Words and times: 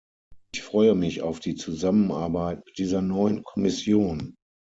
Ich 0.55 0.63
freue 0.63 0.95
mich 0.95 1.21
auf 1.21 1.39
die 1.39 1.53
Zusammenarbeit 1.53 2.65
mit 2.65 2.75
dieser 2.79 3.03
neuen 3.03 3.43
Kommission. 3.43 4.33